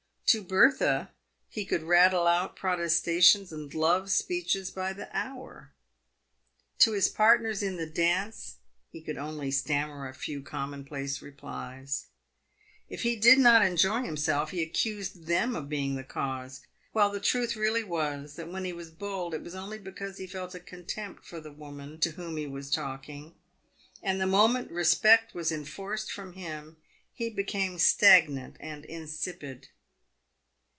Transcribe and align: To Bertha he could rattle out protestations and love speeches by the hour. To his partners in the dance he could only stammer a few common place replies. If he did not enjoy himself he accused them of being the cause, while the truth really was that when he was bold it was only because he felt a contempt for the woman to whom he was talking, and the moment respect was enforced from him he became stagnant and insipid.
To 0.33 0.41
Bertha 0.41 1.11
he 1.49 1.65
could 1.65 1.83
rattle 1.83 2.25
out 2.25 2.55
protestations 2.55 3.51
and 3.51 3.73
love 3.73 4.09
speeches 4.09 4.71
by 4.71 4.93
the 4.93 5.09
hour. 5.11 5.73
To 6.79 6.93
his 6.93 7.09
partners 7.09 7.61
in 7.61 7.75
the 7.75 7.85
dance 7.85 8.55
he 8.89 9.01
could 9.01 9.17
only 9.17 9.51
stammer 9.51 10.07
a 10.07 10.13
few 10.13 10.41
common 10.41 10.85
place 10.85 11.21
replies. 11.21 12.05
If 12.87 13.01
he 13.01 13.17
did 13.17 13.39
not 13.39 13.65
enjoy 13.65 14.03
himself 14.03 14.51
he 14.51 14.63
accused 14.63 15.25
them 15.25 15.53
of 15.53 15.67
being 15.67 15.95
the 15.95 16.03
cause, 16.05 16.61
while 16.93 17.09
the 17.11 17.19
truth 17.19 17.57
really 17.57 17.83
was 17.83 18.37
that 18.37 18.49
when 18.49 18.63
he 18.63 18.71
was 18.71 18.89
bold 18.89 19.33
it 19.33 19.43
was 19.43 19.53
only 19.53 19.79
because 19.79 20.17
he 20.17 20.27
felt 20.27 20.55
a 20.55 20.61
contempt 20.61 21.25
for 21.25 21.41
the 21.41 21.51
woman 21.51 21.99
to 21.99 22.11
whom 22.11 22.37
he 22.37 22.47
was 22.47 22.71
talking, 22.71 23.35
and 24.01 24.21
the 24.21 24.25
moment 24.25 24.71
respect 24.71 25.33
was 25.33 25.51
enforced 25.51 26.09
from 26.09 26.31
him 26.35 26.77
he 27.13 27.29
became 27.29 27.77
stagnant 27.77 28.55
and 28.61 28.85
insipid. 28.85 29.67